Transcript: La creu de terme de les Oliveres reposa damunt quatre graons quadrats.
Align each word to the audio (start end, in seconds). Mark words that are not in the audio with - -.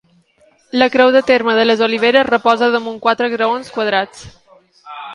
La 0.81 0.87
creu 0.95 1.11
de 1.15 1.21
terme 1.33 1.55
de 1.59 1.67
les 1.69 1.85
Oliveres 1.89 2.27
reposa 2.31 2.73
damunt 2.79 3.01
quatre 3.07 3.31
graons 3.37 3.73
quadrats. 3.79 4.29